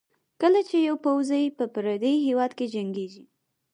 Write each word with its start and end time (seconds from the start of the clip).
کله 0.41 0.59
چې 0.69 0.77
یو 0.87 0.95
پوځي 1.05 1.43
په 1.57 1.65
پردي 1.73 2.13
هېواد 2.27 2.51
کې 2.57 2.65
جنګېږي. 2.73 3.23